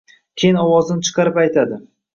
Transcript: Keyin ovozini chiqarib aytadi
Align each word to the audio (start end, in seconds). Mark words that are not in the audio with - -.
Keyin 0.43 0.57
ovozini 0.63 1.07
chiqarib 1.11 1.41
aytadi 1.47 1.81